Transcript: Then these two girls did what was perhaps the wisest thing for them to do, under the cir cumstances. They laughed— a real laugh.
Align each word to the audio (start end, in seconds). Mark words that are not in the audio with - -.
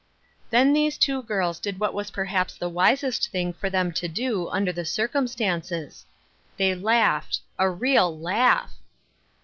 Then 0.49 0.73
these 0.73 0.97
two 0.97 1.21
girls 1.21 1.59
did 1.59 1.79
what 1.79 1.93
was 1.93 2.09
perhaps 2.09 2.55
the 2.57 2.67
wisest 2.69 3.29
thing 3.29 3.53
for 3.53 3.69
them 3.69 3.91
to 3.91 4.07
do, 4.07 4.49
under 4.49 4.71
the 4.73 4.83
cir 4.83 5.07
cumstances. 5.07 6.05
They 6.57 6.73
laughed— 6.73 7.41
a 7.59 7.69
real 7.69 8.19
laugh. 8.19 8.73